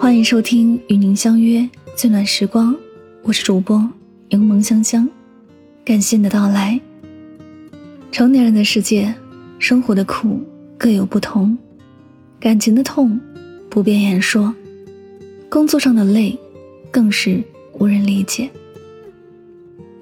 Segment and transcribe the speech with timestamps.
[0.00, 2.74] 欢迎收听与您相约最暖时光，
[3.22, 3.86] 我是主播
[4.30, 5.06] 柠檬香香，
[5.84, 6.80] 感谢你的到来。
[8.10, 9.14] 成年人的世界，
[9.58, 10.42] 生活的苦
[10.78, 11.56] 各有不同，
[12.40, 13.20] 感情的痛
[13.68, 14.54] 不便言说，
[15.50, 16.36] 工作上的累
[16.90, 17.44] 更是
[17.74, 18.48] 无人理解。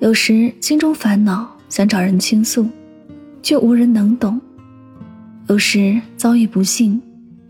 [0.00, 2.68] 有时心中烦恼想找人倾诉，
[3.42, 4.38] 却无人能懂；
[5.48, 7.00] 有时遭遇不幸，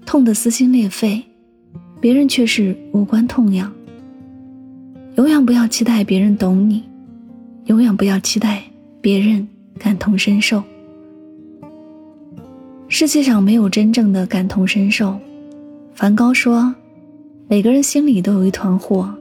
[0.07, 1.21] 痛得撕心裂肺。
[2.01, 3.73] 别人却是无关痛痒。
[5.17, 6.83] 永远不要期待别人懂你，
[7.67, 8.63] 永远不要期待
[9.01, 9.47] 别人
[9.79, 10.63] 感同身受。
[12.89, 15.19] 世界上没有真正的感同身受。
[15.95, 16.75] 梵高说
[17.49, 19.13] ：“每个人心里都有一团火，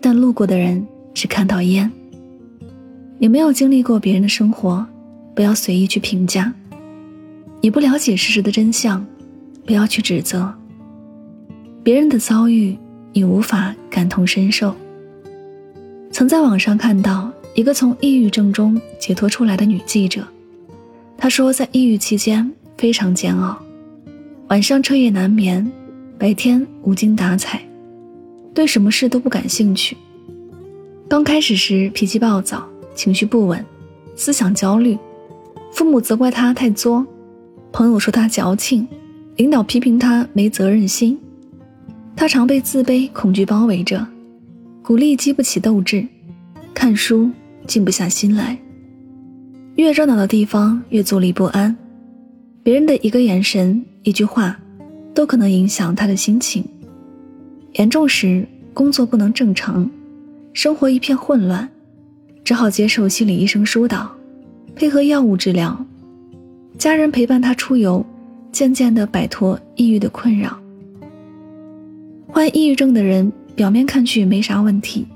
[0.00, 1.90] 但路过的人只看到烟。”
[3.18, 4.86] 你没有经历过别人的生活，
[5.34, 6.52] 不要随意去评价。
[7.60, 9.04] 你不了解事实的真相，
[9.64, 10.52] 不要去指责。
[11.86, 12.76] 别人的遭遇，
[13.12, 14.74] 你无法感同身受。
[16.10, 20.26] 曾在网上看到一个从抑郁症中解脱出来的女记者，
[21.16, 23.56] 她说，在抑郁期间非常煎熬，
[24.48, 25.70] 晚上彻夜难眠，
[26.18, 27.62] 白天无精打采，
[28.52, 29.96] 对什么事都不感兴趣。
[31.06, 33.64] 刚开始时脾气暴躁，情绪不稳，
[34.16, 34.98] 思想焦虑，
[35.72, 37.06] 父母责怪她太作，
[37.70, 38.88] 朋友说她矫情，
[39.36, 41.16] 领导批评她没责任心。
[42.16, 44.04] 他常被自卑、恐惧包围着，
[44.82, 46.04] 鼓励激不起斗志，
[46.72, 47.30] 看书
[47.66, 48.58] 静不下心来。
[49.74, 51.76] 越热闹的地方越坐立不安，
[52.62, 54.58] 别人的一个眼神、一句话，
[55.14, 56.64] 都可能影响他的心情。
[57.74, 59.88] 严重时，工作不能正常，
[60.54, 61.68] 生活一片混乱，
[62.42, 64.10] 只好接受心理医生疏导，
[64.74, 65.78] 配合药物治疗。
[66.78, 68.04] 家人陪伴他出游，
[68.50, 70.58] 渐渐地摆脱抑郁的困扰。
[72.36, 75.06] 患抑郁症的人表面看去没啥问题，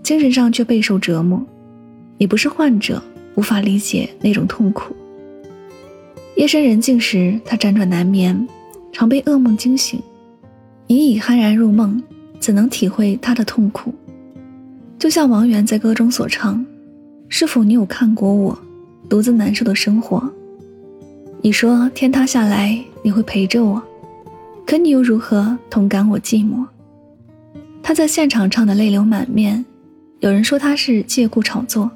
[0.00, 1.44] 精神上却备受折磨。
[2.18, 3.02] 你不是患者，
[3.34, 4.94] 无法理解那种痛苦。
[6.36, 8.46] 夜深人静时，他辗转难眠，
[8.92, 10.00] 常被噩梦惊醒。
[10.86, 12.00] 你已酣然入梦，
[12.38, 13.92] 怎能体会他的痛苦？
[15.00, 16.64] 就像王源在歌中所唱
[17.28, 18.56] ：“是否你有看过我
[19.08, 20.22] 独自难受的生活？
[21.42, 23.82] 你说天塌下来你会陪着我。”
[24.68, 26.62] 可你又如何同感我寂寞？
[27.82, 29.64] 他在现场唱的泪流满面，
[30.20, 31.88] 有人说他是借故炒作；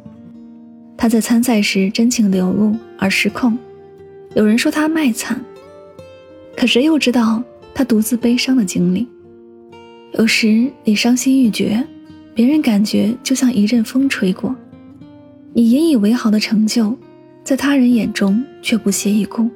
[0.96, 3.58] 他在参赛时真情流露而失控，
[4.34, 5.38] 有人说他卖惨。
[6.56, 7.44] 可谁又知道
[7.74, 9.06] 他独自悲伤的经历？
[10.14, 11.86] 有时你伤心欲绝，
[12.34, 14.50] 别人感觉就像一阵风吹过；
[15.52, 16.96] 你引以为豪的成就，
[17.44, 19.50] 在他人眼中却不屑一顾。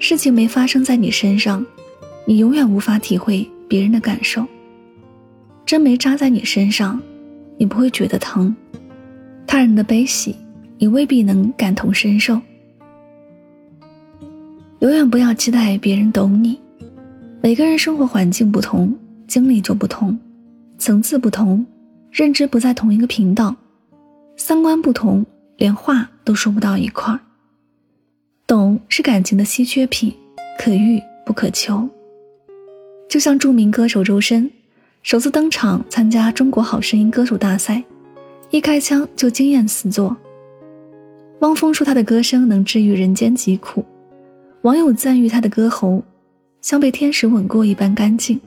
[0.00, 1.64] 事情没发生在你身上。
[2.24, 4.46] 你永远无法体会别人的感受。
[5.64, 7.00] 针没扎在你身上，
[7.56, 8.54] 你不会觉得疼；
[9.46, 10.36] 他人的悲喜，
[10.78, 12.40] 你未必能感同身受。
[14.80, 16.58] 永远不要期待别人懂你。
[17.40, 18.94] 每个人生活环境不同，
[19.26, 20.18] 经历就不同，
[20.78, 21.64] 层次不同，
[22.10, 23.54] 认知不在同一个频道，
[24.36, 25.24] 三观不同，
[25.56, 27.20] 连话都说不到一块儿。
[28.46, 30.12] 懂是感情的稀缺品，
[30.58, 31.88] 可遇不可求。
[33.12, 34.50] 就像著名歌手周深，
[35.02, 37.84] 首次登场参加《中国好声音》歌手大赛，
[38.48, 40.16] 一开腔就惊艳四座。
[41.40, 43.84] 汪峰说他的歌声能治愈人间疾苦，
[44.62, 46.02] 网友赞誉他的歌喉
[46.62, 48.40] 像被天使吻过一般干净。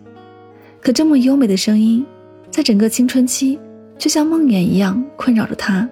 [0.81, 2.03] 可这么优美的声音，
[2.49, 3.59] 在整个青春期
[3.99, 5.87] 就像梦魇一样困扰着他。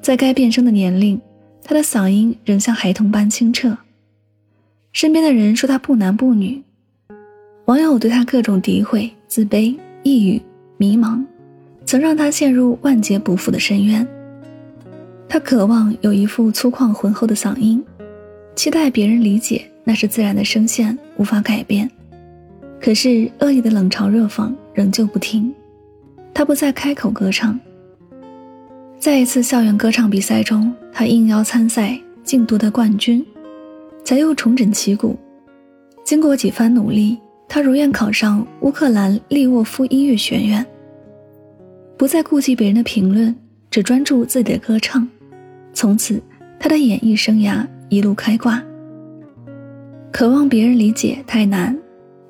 [0.00, 1.20] 在该变声的年龄，
[1.62, 3.76] 他的嗓音仍像孩童般清澈。
[4.94, 6.62] 身边的人说他不男不女。
[7.66, 10.40] 网友对他各种诋毁、自卑、抑郁、
[10.76, 11.24] 迷茫，
[11.84, 14.06] 曾让他陷入万劫不复的深渊。
[15.28, 17.84] 他渴望有一副粗犷浑厚的嗓音，
[18.54, 21.90] 期待别人理解，那是自然的声线，无法改变。
[22.80, 25.52] 可是恶意的冷嘲热讽仍旧不停，
[26.32, 27.58] 他不再开口歌唱。
[28.96, 33.26] 在一次校园歌唱比赛中，他应邀参赛，竟夺得冠军，
[34.04, 35.16] 才又重整旗鼓。
[36.04, 37.18] 经过几番努力。
[37.48, 40.64] 他如愿考上乌克兰利沃夫音乐学院，
[41.96, 43.34] 不再顾及别人的评论，
[43.70, 45.08] 只专注自己的歌唱。
[45.72, 46.20] 从此，
[46.58, 48.62] 他的演艺生涯一路开挂。
[50.12, 51.78] 渴望别人理解太难，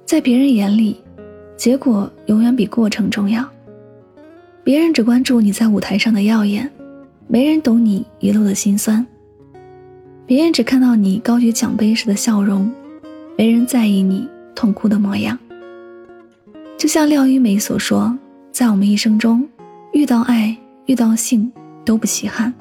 [0.04, 0.96] 在别人眼里，
[1.56, 3.48] 结果永远比过程重要。
[4.62, 6.70] 别人只关注你在舞台上的耀眼，
[7.26, 9.04] 没人懂你一路的辛酸。
[10.26, 12.70] 别人只看到你高举奖杯时的笑容，
[13.38, 14.28] 没人在意你。
[14.56, 15.38] 痛哭的模样。
[16.76, 18.18] 就像廖玉梅所说，
[18.50, 19.48] 在我们一生中，
[19.92, 20.56] 遇到爱、
[20.86, 21.52] 遇到性
[21.84, 22.52] 都不稀罕，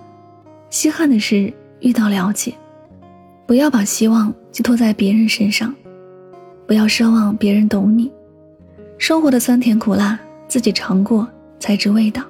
[0.69, 2.53] 稀罕的是遇到了解。
[3.47, 5.74] 不要把希望寄托在别人身上，
[6.65, 8.12] 不要奢望别人懂你。
[8.97, 11.27] 生活的酸甜苦辣，自己尝过
[11.59, 12.24] 才知味道。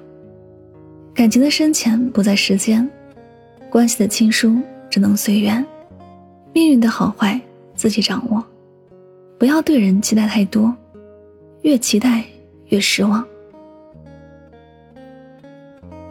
[1.14, 2.86] 感情的深浅不在时间，
[3.70, 4.60] 关系的亲疏
[4.90, 5.64] 只能随缘，
[6.52, 7.40] 命运的好坏
[7.74, 8.44] 自己掌握。
[9.38, 10.74] 不要对人期待太多，
[11.62, 12.24] 越期待
[12.68, 13.24] 越失望。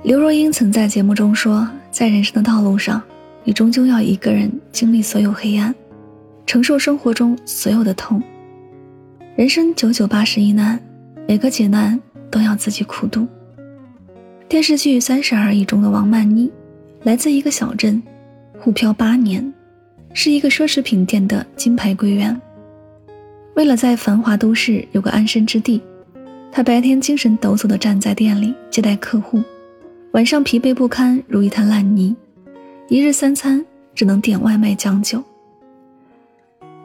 [0.03, 3.01] 刘若英曾在节目中说，在人生的道路上。
[3.47, 5.75] 你终究要一个人经历所有黑暗，
[6.47, 8.19] 承受生活中所有的痛。
[9.35, 10.79] 人生九九八十一难，
[11.27, 12.01] 每个劫难
[12.31, 13.27] 都要自己苦度。
[14.49, 16.51] 电视剧《三十而已》中的王曼妮，
[17.03, 18.01] 来自一个小镇，
[18.57, 19.53] 沪漂八年，
[20.11, 22.41] 是一个奢侈品店的金牌柜员。
[23.55, 25.81] 为了在繁华都市有个安身之地，
[26.51, 29.41] 他白天精神抖擞地站在店里接待客户，
[30.11, 32.15] 晚上疲惫不堪，如一滩烂泥。
[32.89, 33.65] 一日三餐
[33.95, 35.23] 只能点外卖将就。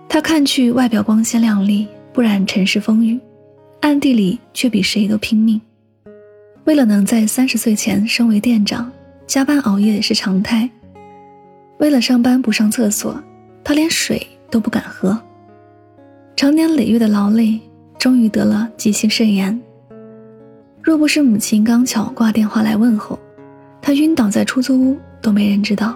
[0.09, 3.19] 他看去外表光鲜亮丽，不染尘世风雨，
[3.81, 5.61] 暗地里却比谁都拼命。
[6.65, 8.91] 为了能在三十岁前升为店长，
[9.27, 10.71] 加班熬夜是常态。
[11.79, 13.21] 为了上班不上厕所，
[13.65, 15.21] 他连水都不敢喝。
[16.41, 17.61] 长年累月的劳累，
[17.99, 19.61] 终于得了急性肾炎。
[20.83, 23.19] 若不是母亲刚巧挂电话来问候，
[23.83, 24.97] 他晕倒在出租屋。
[25.21, 25.95] 都没人知道。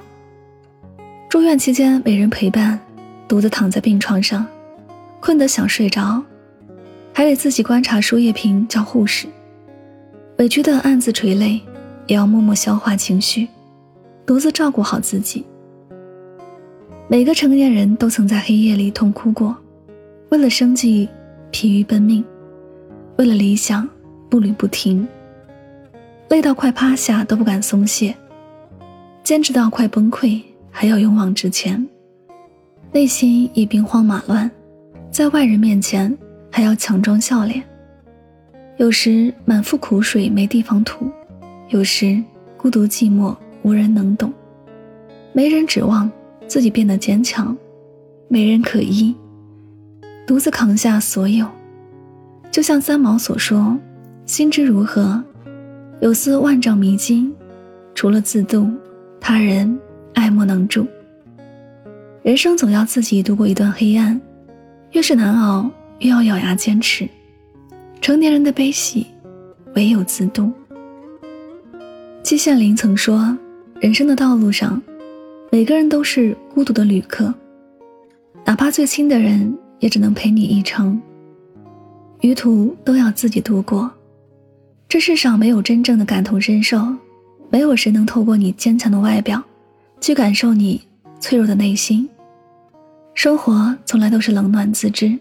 [1.30, 2.78] 住院期间没人陪伴，
[3.26, 4.46] 独自躺在病床上，
[5.18, 6.22] 困得想睡着，
[7.14, 9.26] 还得自己观察输液瓶叫护士，
[10.36, 11.58] 委屈的暗自垂泪，
[12.06, 13.48] 也要默默消化情绪，
[14.26, 15.46] 独自照顾好自己。
[17.08, 19.56] 每个成年人都曾在黑夜里痛哭过，
[20.34, 21.08] 为了生计
[21.52, 22.24] 疲于奔命，
[23.18, 23.88] 为了理想
[24.28, 25.06] 步履不停，
[26.28, 28.12] 累到快趴下都不敢松懈。
[29.22, 30.42] 坚持到快崩溃，
[30.72, 31.88] 还要勇往直前，
[32.90, 34.50] 内心已兵荒马乱，
[35.08, 36.12] 在外人面前
[36.50, 37.62] 还要强装笑脸。
[38.78, 41.08] 有时满腹苦水没地方吐，
[41.68, 42.20] 有时
[42.56, 44.32] 孤独寂寞无人能懂。
[45.32, 46.10] 没人指望
[46.48, 47.56] 自己变得坚强，
[48.26, 49.14] 没人可依，
[50.26, 51.46] 独自扛下所有。
[52.50, 53.76] 就像三毛所说
[54.26, 55.22] ：“心之如何，
[56.00, 57.32] 有似万丈迷津，
[57.94, 58.70] 除了自渡。”
[59.20, 59.78] 他人
[60.12, 60.86] 爱莫能助。
[62.22, 64.20] 人生总要自己度过一段黑暗，
[64.92, 67.08] 越是难熬，越要咬牙坚持。
[68.00, 69.06] 成年人的悲喜，
[69.74, 70.52] 唯有自渡。
[72.22, 73.36] 季羡林曾说
[73.80, 74.80] ：“人生的道路上，
[75.50, 77.32] 每个人都是孤独的旅客，
[78.44, 80.98] 哪怕最亲的人，也只能陪你一程。
[82.22, 83.90] 余途都要自己度过。
[84.88, 86.82] 这世上没有真正的感同身受。”
[87.50, 89.40] 没有谁能透过你坚强的外表，
[90.00, 90.80] 去感受你
[91.20, 92.08] 脆弱的内心。
[93.12, 95.16] 生活从来都是冷暖自知，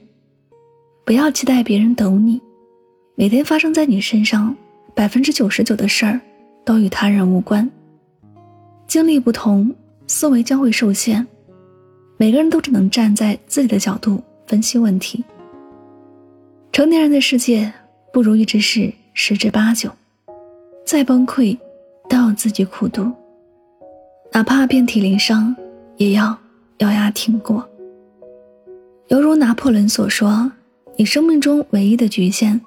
[1.06, 2.42] 不要期待别人懂你。
[3.14, 4.56] 每天发生在你身上，
[4.96, 6.20] 百分之九十九的事儿
[6.66, 7.70] 都与他人无关。
[8.88, 9.72] 经历不同，
[10.08, 11.28] 思维将会受限。
[12.18, 15.24] 每个人都只能站在自己的角度分析问题。
[16.72, 17.72] 成年人的世界
[18.12, 19.92] 不如意之事十之八九，
[20.86, 21.58] 再崩溃。
[22.10, 23.12] 都要自己苦读，
[24.34, 25.56] 哪怕遍体鳞伤，
[25.98, 26.38] 也要
[26.80, 27.68] 咬牙挺过。
[29.08, 30.52] 犹如拿破仑所说
[30.98, 32.60] ：“你生命中唯一的局限，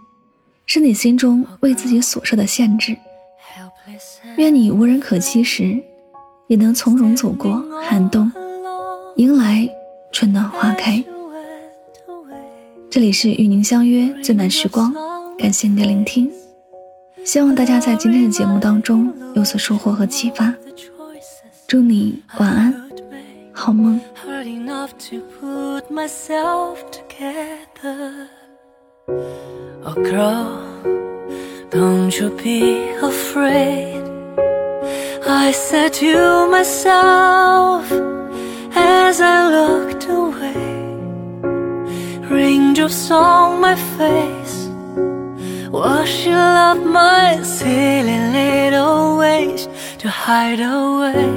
[0.64, 2.97] 是你心中为自己所设的限制。”
[4.37, 5.80] 愿你无人可欺时，
[6.49, 8.33] 也能从容走过寒冬，
[9.16, 9.68] 迎来
[10.11, 11.04] 春暖花开。
[12.90, 14.95] 这里是与您相约最暖时光，
[15.38, 16.31] 感谢您的聆听。
[17.25, 20.55] 希望大家在今天的节目当中有所收获和启发。
[21.66, 22.75] 祝你晚安，
[23.52, 24.00] 好梦。
[42.37, 44.66] Wash on my face,
[45.71, 49.66] washing off my silly little ways
[49.97, 51.33] to hide away.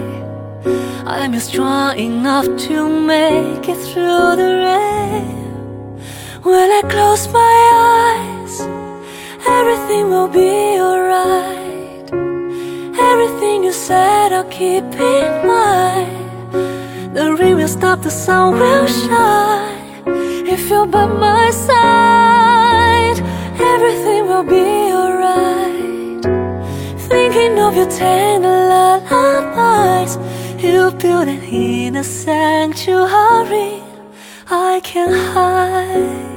[1.06, 6.02] I'm strong enough to make it through the rain.
[6.44, 7.58] When I close my
[7.96, 8.60] eyes
[9.48, 12.08] Everything will be alright.
[13.10, 17.16] Everything you said I'll keep in mind.
[17.16, 19.79] The rain will stop, the sun will shine
[20.80, 23.20] you're by my side
[23.74, 24.70] everything will be
[25.00, 26.24] alright.
[27.10, 30.14] Thinking of your tender lullabies,
[30.64, 33.82] you build an inner sanctuary
[34.50, 36.28] I can hide.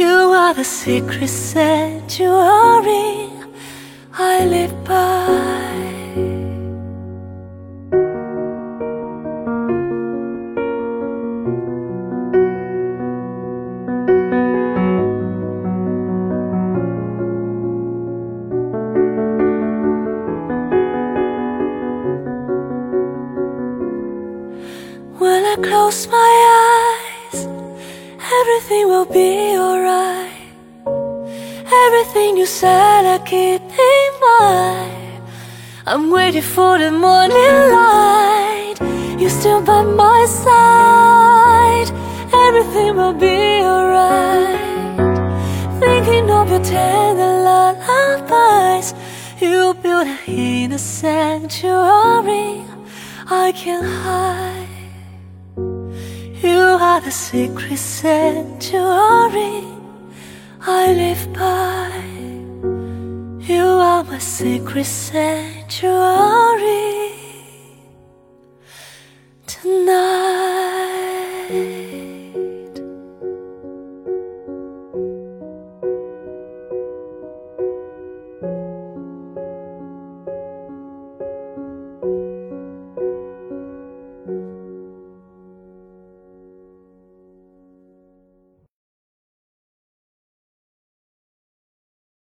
[0.00, 3.30] You are the secret sanctuary
[4.18, 5.45] I live by.
[26.62, 27.46] Eyes,
[28.38, 30.32] everything will be alright.
[31.84, 35.22] Everything you said, I keep in mind.
[35.86, 38.74] I'm waiting for the morning light.
[39.18, 41.88] You're still by my side.
[42.46, 44.58] Everything will be alright.
[45.80, 48.94] Thinking of your tender lullabies.
[49.40, 52.64] You build in a sanctuary
[53.28, 54.65] I can hide.
[56.46, 59.64] You are the secret sanctuary
[60.60, 61.90] I live by.
[63.52, 66.04] You are my secret sanctuary
[69.48, 70.55] tonight.